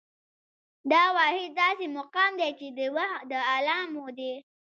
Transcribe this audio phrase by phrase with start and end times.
[0.91, 4.33] دا واحد داسې مقام دى، چې د وخت د علامو دى